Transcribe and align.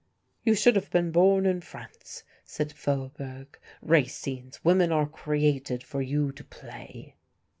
"You 0.43 0.55
should 0.55 0.75
have 0.77 0.89
been 0.89 1.11
born 1.11 1.45
in 1.45 1.61
France," 1.61 2.23
said 2.43 2.73
Faubourg, 2.73 3.59
"Racine's 3.83 4.65
women 4.65 4.91
are 4.91 5.05
created 5.07 5.83
for 5.83 6.01
you 6.01 6.31
to 6.31 6.43
play." 6.43 7.17